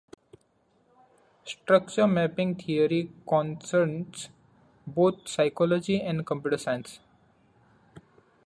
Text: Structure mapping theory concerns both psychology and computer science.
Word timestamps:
Structure 1.45 2.07
mapping 2.07 2.55
theory 2.55 3.11
concerns 3.29 4.29
both 4.87 5.27
psychology 5.27 6.01
and 6.01 6.25
computer 6.25 6.57
science. 6.57 6.99